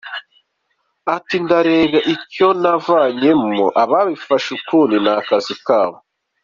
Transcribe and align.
Ati 1.15 1.35
“Ndareba 1.43 1.99
icyo 2.15 2.47
navanyemo, 2.61 3.65
ababifashe 3.83 4.49
ukundi 4.57 4.95
ni 5.03 5.11
akazi 5.19 5.55
kabo. 5.65 5.97